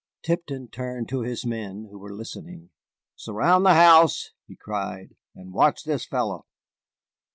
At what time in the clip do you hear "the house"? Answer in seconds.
3.67-4.31